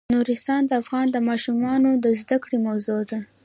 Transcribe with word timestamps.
نورستان 0.15 0.61
د 0.65 0.71
افغان 0.81 1.07
ماشومانو 1.29 1.89
د 2.03 2.05
زده 2.21 2.37
کړې 2.43 2.57
موضوع 2.67 3.01
ده. 3.09 3.19